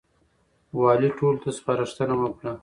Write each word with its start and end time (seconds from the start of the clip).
والي 0.79 1.09
ټولو 1.17 1.41
ته 1.43 1.49
سپارښتنه 1.57 2.13
وکړه. 2.19 2.51